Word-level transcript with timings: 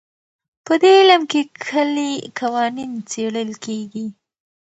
په 0.65 0.73
دې 0.81 0.93
علم 1.01 1.21
کې 1.31 1.41
کلي 1.67 2.11
قوانین 2.39 2.91
څېړل 3.09 3.49
کېږي. 3.65 4.07